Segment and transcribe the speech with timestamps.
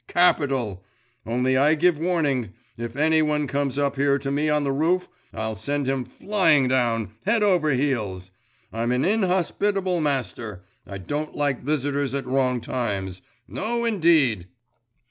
[0.07, 0.83] Capital!
[1.27, 5.07] Only I give warning if any one comes up here to me on the roof,
[5.31, 8.31] I'll send him flying down, head over heels!
[8.73, 13.21] I'm an inhospitable master; I don't like visitors at wrong times!
[13.47, 14.47] No indeed!